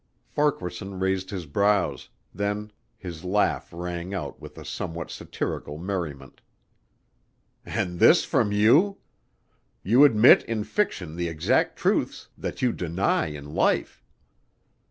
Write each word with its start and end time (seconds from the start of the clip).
Farquaharson 0.25 0.99
raised 0.99 1.29
his 1.29 1.45
brows, 1.45 2.09
then 2.33 2.71
his 2.97 3.23
laugh 3.23 3.69
rang 3.71 4.15
out 4.15 4.41
with 4.41 4.57
a 4.57 4.65
somewhat 4.65 5.11
satirical 5.11 5.77
merriment. 5.77 6.41
"And 7.67 7.99
this 7.99 8.25
from 8.25 8.51
you! 8.51 8.97
You 9.83 10.03
admit 10.03 10.41
in 10.45 10.63
fiction 10.63 11.17
the 11.17 11.27
exact 11.27 11.77
truths 11.77 12.29
that 12.35 12.63
you 12.63 12.73
deny 12.73 13.27
in 13.27 13.53
life." 13.53 14.03